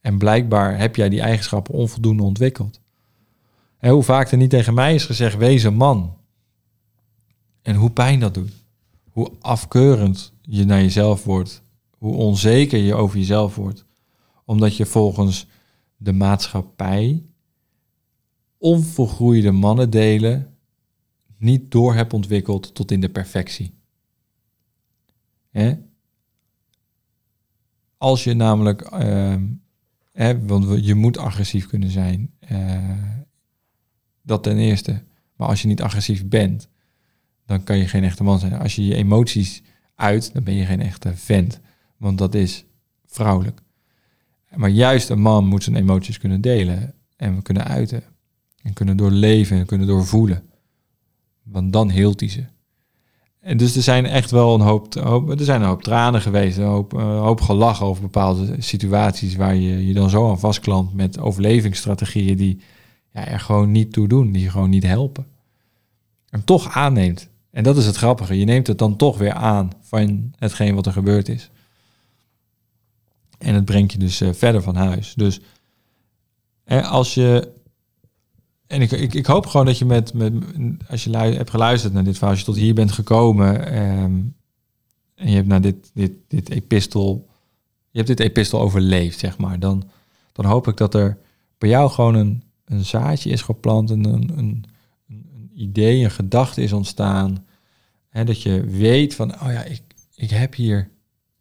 [0.00, 2.80] En blijkbaar heb jij die eigenschappen onvoldoende ontwikkeld.
[3.78, 6.16] En hoe vaak er niet tegen mij is gezegd, wees een man.
[7.62, 8.52] En hoe pijn dat doet.
[9.10, 11.62] Hoe afkeurend je naar jezelf wordt.
[11.98, 13.84] Hoe onzeker je over jezelf wordt.
[14.44, 15.46] Omdat je volgens
[15.96, 17.22] de maatschappij
[18.62, 20.56] onvolgroeide mannen delen
[21.38, 23.74] niet door heb ontwikkeld tot in de perfectie.
[27.96, 28.90] Als je namelijk,
[30.12, 32.90] hè, want je moet agressief kunnen zijn, uh,
[34.22, 35.02] dat ten eerste.
[35.36, 36.68] Maar als je niet agressief bent,
[37.46, 38.52] dan kan je geen echte man zijn.
[38.52, 39.62] Als je je emoties
[39.94, 41.60] uit, dan ben je geen echte vent.
[41.96, 42.64] Want dat is
[43.06, 43.60] vrouwelijk.
[44.54, 48.11] Maar juist een man moet zijn emoties kunnen delen en kunnen uiten.
[48.62, 50.42] En kunnen doorleven en kunnen doorvoelen.
[51.42, 52.44] Want dan heelt hij ze.
[53.40, 54.94] En dus er zijn echt wel een hoop,
[55.30, 59.54] er zijn een hoop tranen geweest, een hoop, een hoop gelach over bepaalde situaties waar
[59.54, 62.60] je je dan zo aan vastklampt met overlevingsstrategieën die
[63.12, 65.26] ja, er gewoon niet toe doen, die je gewoon niet helpen.
[66.28, 67.28] En toch aanneemt.
[67.50, 68.38] En dat is het grappige.
[68.38, 71.50] Je neemt het dan toch weer aan van hetgeen wat er gebeurd is.
[73.38, 75.14] En het brengt je dus uh, verder van huis.
[75.16, 75.40] Dus
[76.64, 77.60] hè, als je.
[78.72, 80.32] En ik, ik, ik hoop gewoon dat je met, met
[80.88, 84.34] als je hebt geluisterd naar dit verhaal, als je tot hier bent gekomen um,
[85.14, 87.28] en je hebt naar dit, dit, dit epistel,
[87.90, 89.88] je hebt dit epistel overleefd, zeg maar, dan,
[90.32, 91.18] dan hoop ik dat er
[91.58, 94.64] bij jou gewoon een, een zaadje is geplant, een, een, een,
[95.08, 97.46] een idee, een gedachte is ontstaan.
[98.08, 99.82] Hè, dat je weet van, oh ja, ik,
[100.14, 100.90] ik heb hier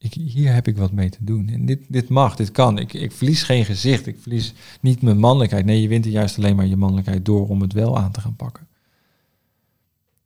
[0.02, 1.50] ik, hier heb ik wat mee te doen.
[1.50, 2.78] En dit, dit mag, dit kan.
[2.78, 4.08] Ik, ik verlies geen gezicht.
[4.08, 5.66] Ik verlies niet mijn mannelijkheid.
[5.66, 8.22] Nee, je wint er juist alleen maar je mannelijkheid door om het wel aan te
[8.22, 8.68] gaan pakken.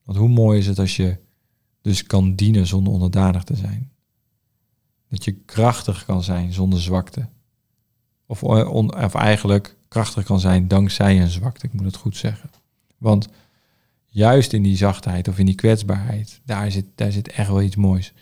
[0.04, 1.18] Want hoe mooi is het als je
[1.82, 3.92] dus kan dienen zonder onderdanig te zijn.
[5.10, 7.28] Dat je krachtig kan zijn zonder zwakte.
[8.26, 12.50] Of, eh, of eigenlijk krachtig kan zijn dankzij een zwakte, ik moet het goed zeggen.
[12.98, 13.28] Want
[14.06, 17.76] juist in die zachtheid of in die kwetsbaarheid, daar zit, daar zit echt wel iets
[17.76, 18.14] moois.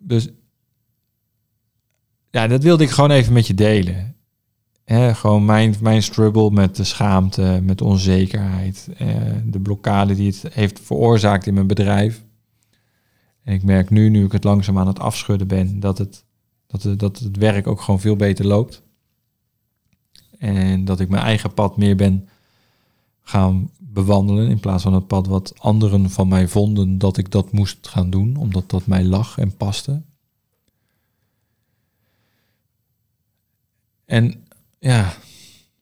[0.00, 0.28] Dus
[2.30, 4.14] ja, dat wilde ik gewoon even met je delen.
[4.84, 9.08] He, gewoon mijn, mijn struggle met de schaamte, met onzekerheid, eh,
[9.44, 12.24] de blokkade die het heeft veroorzaakt in mijn bedrijf.
[13.42, 16.24] En ik merk nu, nu ik het langzaam aan het afschudden ben, dat het,
[16.66, 18.82] dat het, dat het werk ook gewoon veel beter loopt.
[20.38, 22.28] En dat ik mijn eigen pad meer ben
[23.22, 27.52] gaan bewandelen in plaats van het pad wat anderen van mij vonden dat ik dat
[27.52, 30.02] moest gaan doen, omdat dat mij lag en paste.
[34.04, 34.44] En
[34.78, 35.14] ja,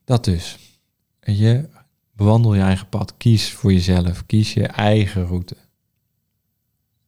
[0.05, 0.59] dat dus.
[1.21, 1.69] Je
[2.13, 5.57] bewandel je eigen pad, kies voor jezelf, kies je eigen route.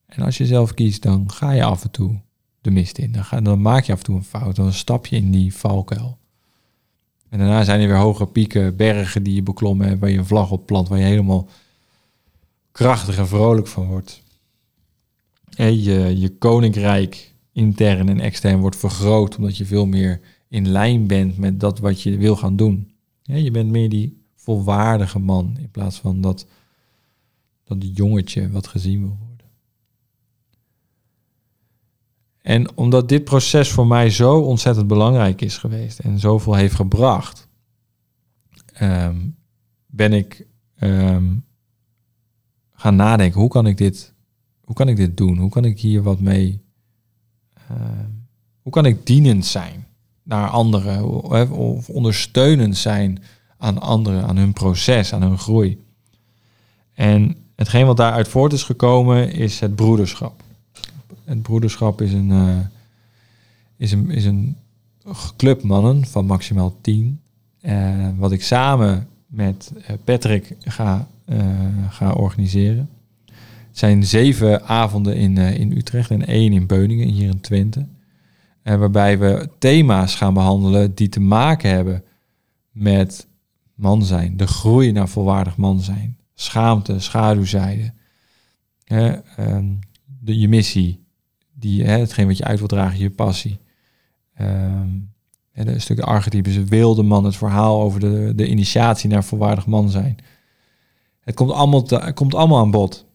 [0.06, 2.20] En als je zelf kiest, dan ga je af en toe
[2.60, 3.12] de mist in.
[3.12, 5.54] Dan, ga, dan maak je af en toe een fout, dan stap je in die
[5.54, 6.18] valkuil.
[7.30, 10.26] En daarna zijn er weer hoge pieken, bergen die je beklommen hebt, waar je een
[10.26, 11.48] vlag op plant, waar je helemaal
[12.72, 14.22] krachtig en vrolijk van wordt.
[15.56, 21.06] En je, je koninkrijk, intern en extern, wordt vergroot omdat je veel meer in lijn
[21.06, 22.90] bent met dat wat je wil gaan doen.
[23.22, 26.46] je bent meer die volwaardige man in plaats van dat,
[27.64, 29.29] dat jongetje wat gezien wil worden.
[32.42, 37.48] En omdat dit proces voor mij zo ontzettend belangrijk is geweest en zoveel heeft gebracht,
[38.72, 39.16] ehm,
[39.87, 41.37] ben ik ehm,
[42.72, 44.14] gaan nadenken, hoe kan ik dit,
[44.61, 45.38] hoe kan ik dit doen?
[45.38, 46.62] Hoe kan ik hier wat mee,
[47.68, 48.11] ehm,
[48.62, 49.87] hoe kan ik dienend zijn
[50.22, 51.05] naar anderen
[51.50, 53.22] of ondersteunend zijn
[53.57, 55.85] aan anderen, aan hun proces, aan hun groei?
[56.94, 60.42] En hetgeen wat daaruit voort is gekomen is het broederschap.
[61.30, 62.58] Het broederschap is een, uh,
[63.76, 64.56] is een, is een
[65.36, 67.20] club mannen van maximaal tien.
[67.62, 71.08] Uh, wat ik samen met eh, Patrick ga,
[71.88, 72.88] ga organiseren.
[73.68, 77.86] Het zijn zeven avonden in, in Utrecht en één in Beuningen, hier in Twente.
[78.62, 82.04] waarbij we thema's gaan behandelen die te maken hebben
[82.70, 83.26] met
[83.74, 84.36] man zijn.
[84.36, 86.16] De groei naar volwaardig man zijn.
[86.34, 87.92] Schaamte, schaduwzijde.
[88.84, 89.64] Ehm,
[90.20, 91.00] de, je missie,
[91.61, 93.59] die, hè, hetgeen wat je uit wil dragen, je passie.
[94.40, 95.12] Um,
[95.53, 99.90] een stuk de archetypische wilde man, het verhaal over de, de initiatie naar volwaardig man
[99.90, 100.16] zijn.
[101.20, 103.07] Het komt allemaal, komt allemaal aan bod.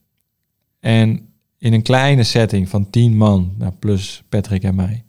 [0.80, 5.04] En in een kleine setting van tien man, nou, plus Patrick en mij,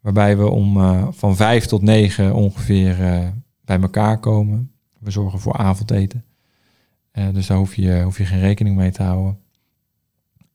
[0.00, 3.28] waarbij we om uh, van vijf tot negen ongeveer uh,
[3.64, 4.72] bij elkaar komen.
[4.98, 6.24] We zorgen voor avondeten.
[7.12, 9.38] Uh, dus daar hoef je, hoef je geen rekening mee te houden.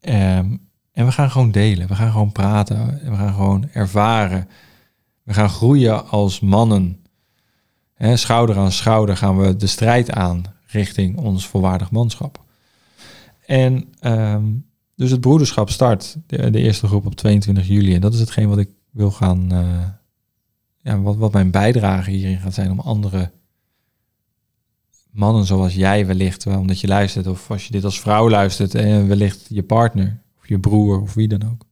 [0.02, 1.88] Um, en we gaan gewoon delen.
[1.88, 3.00] We gaan gewoon praten.
[3.04, 4.48] We gaan gewoon ervaren.
[5.24, 7.06] We gaan groeien als mannen.
[7.98, 12.44] schouder aan schouder gaan we de strijd aan richting ons volwaardig manschap.
[13.46, 14.44] En ehm,
[14.96, 17.94] dus het broederschap start, de, eerste groep op 22 juli.
[17.94, 19.86] En dat is hetgeen wat ik wil gaan, uh,
[20.82, 23.32] ja, wat, wat mijn bijdrage hierin gaat zijn om andere
[25.12, 29.08] mannen zoals jij wellicht, omdat je luistert, of als je dit als vrouw luistert en
[29.08, 31.66] wellicht je partner je broer of wie dan ook,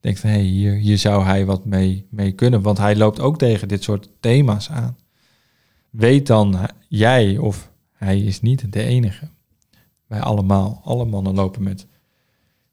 [0.00, 3.20] denkt van hé, hey, hier, hier zou hij wat mee, mee kunnen, want hij loopt
[3.20, 4.96] ook tegen dit soort thema's aan.
[5.90, 9.28] Weet dan jij of hij is niet de enige.
[10.06, 11.86] Wij allemaal, alle mannen lopen met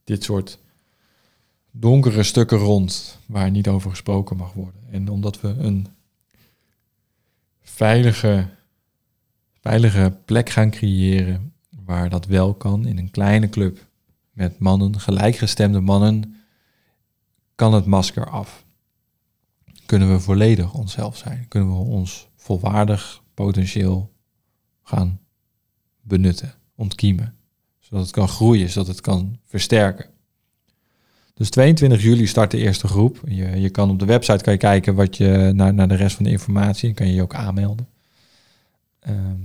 [0.03, 0.59] dit soort
[1.71, 4.81] donkere stukken rond waar niet over gesproken mag worden.
[4.91, 5.87] En omdat we een
[7.61, 8.49] veilige,
[9.61, 11.53] veilige plek gaan creëren
[11.85, 13.86] waar dat wel kan in een kleine club
[14.37, 16.35] met mannen, gelijkgestemde mannen,
[17.55, 18.65] kan het masker af.
[19.85, 21.45] Kunnen we volledig onszelf zijn?
[21.47, 24.13] Kunnen we ons volwaardig potentieel
[24.83, 25.19] gaan
[26.01, 27.35] benutten, ontkiemen,
[27.79, 30.09] zodat het kan groeien, zodat het kan versterken.
[31.33, 33.21] Dus 22 juli start de eerste groep.
[33.25, 36.15] Je, je kan op de website kan je kijken wat je, naar, naar de rest
[36.15, 36.89] van de informatie.
[36.89, 37.87] En kan je je ook aanmelden.
[38.99, 39.41] Ehm,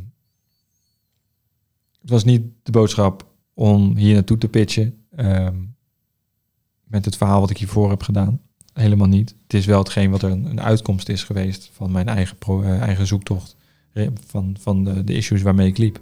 [2.01, 4.95] het was niet de boodschap om hier naartoe te pitchen.
[5.17, 5.57] Ehm,
[6.85, 8.41] met het verhaal wat ik hiervoor heb gedaan.
[8.73, 9.35] Helemaal niet.
[9.43, 12.81] Het is wel hetgeen wat er een, een uitkomst is geweest van mijn eigen, uh,
[12.81, 13.57] eigen zoektocht.
[14.27, 16.01] Van, van de, de issues waarmee ik liep.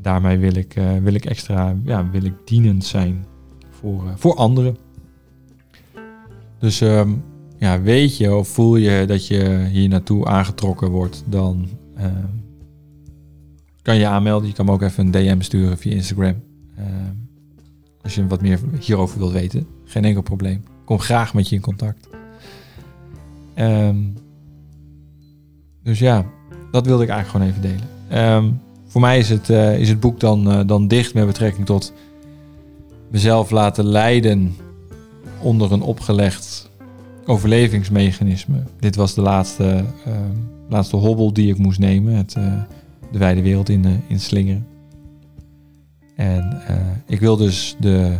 [0.00, 3.24] Daarmee wil ik, uh, wil ik extra ja, wil ik dienend zijn
[3.70, 4.76] voor, voor anderen.
[6.58, 7.24] Dus um,
[7.58, 12.04] ja, weet je of voel je dat je hier naartoe aangetrokken wordt, dan uh,
[13.86, 14.48] kan je aanmelden.
[14.48, 16.42] Je kan me ook even een DM sturen via Instagram.
[16.78, 16.84] Uh,
[18.02, 19.66] als je wat meer hierover wilt weten.
[19.84, 20.64] Geen enkel probleem.
[20.84, 22.08] Kom graag met je in contact.
[23.58, 24.14] Um,
[25.82, 26.26] dus ja,
[26.70, 28.34] dat wilde ik eigenlijk gewoon even delen.
[28.34, 31.66] Um, voor mij is het, uh, is het boek dan, uh, dan dicht met betrekking
[31.66, 31.92] tot
[33.10, 34.56] mezelf laten leiden
[35.40, 36.70] onder een opgelegd
[37.26, 38.62] overlevingsmechanisme.
[38.80, 39.84] Dit was de laatste,
[40.68, 42.62] laatste hobbel die ik moest nemen, het, uh,
[43.16, 44.66] de wijde wereld in, uh, in slingeren.
[46.14, 46.62] En
[47.06, 48.16] ik wil dus de,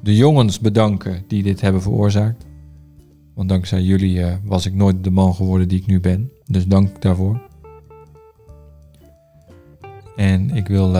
[0.00, 2.46] de jongens bedanken die dit hebben veroorzaakt.
[3.34, 6.30] Want dankzij jullie was ik nooit de man geworden die ik nu ben.
[6.46, 7.40] Dus dank daarvoor.
[10.16, 10.96] En ik wil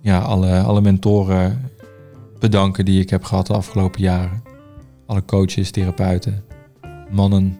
[0.00, 1.70] ja, alle, alle mentoren
[2.38, 4.42] bedanken die ik heb gehad de afgelopen jaren.
[5.06, 6.44] Alle coaches, therapeuten,
[7.10, 7.58] mannen,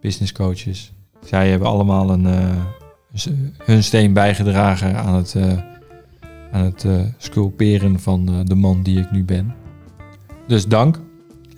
[0.00, 0.92] business coaches.
[1.24, 2.26] Zij hebben allemaal een,
[3.58, 5.52] hun steen bijgedragen aan het, uh,
[6.52, 9.54] aan het uh, sculperen van de man die ik nu ben.
[10.46, 11.00] Dus dank.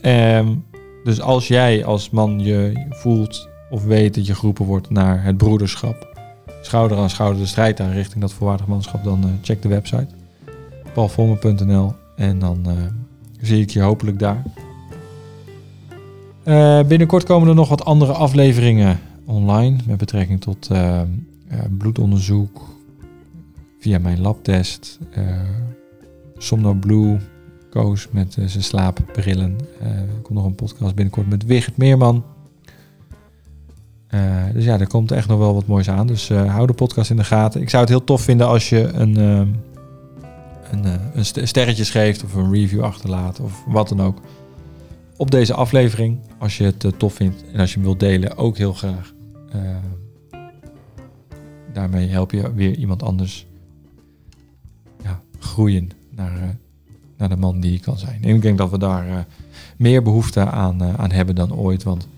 [0.03, 0.65] Um,
[1.05, 5.37] dus als jij als man je voelt of weet dat je geroepen wordt naar het
[5.37, 6.21] broederschap,
[6.63, 10.07] schouder aan schouder de strijd aan richting dat volwaardig manschap, dan check de website
[10.95, 12.67] paulvormen.nl en dan
[13.41, 14.43] zie ik je hopelijk daar.
[16.87, 21.01] Binnenkort komen er nog wat andere afleveringen online met betrekking tot uh,
[21.79, 22.61] bloedonderzoek
[23.79, 24.99] via mijn labtest.
[26.37, 27.19] Somno Blue,
[27.71, 29.59] Koos met zijn slaapbrillen.
[29.81, 32.25] er komt nog een podcast binnenkort met Wigert Meerman.
[34.53, 36.07] dus ja, er komt echt nog wel wat moois aan.
[36.07, 37.61] Dus hou de podcast in de gaten.
[37.61, 39.17] Ik zou het heel tof vinden als je een
[40.73, 44.21] een, eh, een sterretje geeft of een review achterlaat of wat dan ook.
[45.17, 48.37] Op deze aflevering, als je het eh, tof vindt en als je hem wilt delen,
[48.37, 49.15] ook heel graag.
[51.73, 53.47] Daarmee help je weer iemand anders
[55.03, 56.43] ja, groeien naar, uh,
[57.17, 58.23] naar de man die je kan zijn.
[58.23, 59.19] En ik denk dat we daar uh,
[59.77, 61.83] meer behoefte aan, aan hebben dan ooit.
[61.83, 62.09] Want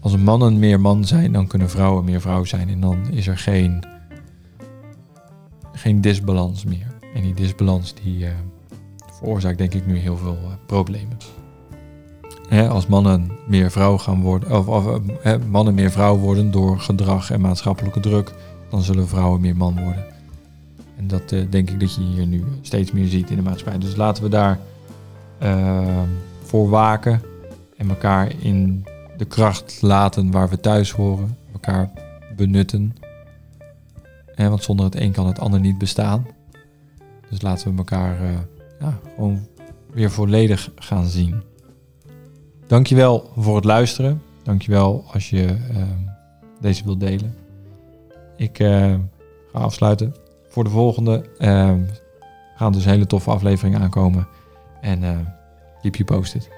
[0.00, 2.68] als mannen meer man zijn, dan kunnen vrouwen meer vrouw zijn.
[2.68, 3.84] En dan is er geen
[5.72, 6.86] geen disbalans meer.
[7.14, 8.26] En die disbalans die
[9.12, 11.16] veroorzaakt denk ik nu heel veel problemen.
[12.48, 16.80] Hè, als mannen meer vrouw gaan worden, of, of uh, mannen meer vrouw worden door
[16.80, 18.34] gedrag en maatschappelijke druk,
[18.70, 20.04] dan zullen vrouwen meer man worden.
[20.96, 23.78] En dat denk ik dat je hier nu steeds meer ziet in de maatschappij.
[23.78, 24.58] Dus laten we daar
[26.42, 27.22] voor waken
[27.76, 28.84] en elkaar in
[29.16, 31.90] de kracht laten waar we thuis horen, elkaar
[32.36, 32.94] benutten
[34.34, 36.26] Hè, want zonder het een kan het ander niet bestaan.
[37.30, 38.30] Dus laten we elkaar uh,
[38.80, 39.46] ja, gewoon
[39.92, 41.42] weer volledig gaan zien.
[42.66, 44.22] Dankjewel voor het luisteren.
[44.42, 45.82] Dankjewel als je uh,
[46.60, 47.36] deze wilt delen.
[48.36, 48.94] Ik uh,
[49.52, 50.14] ga afsluiten.
[50.48, 51.24] Voor de volgende
[52.56, 54.28] gaan dus hele toffe afleveringen aankomen.
[54.80, 55.00] En
[55.82, 56.48] keep you posted.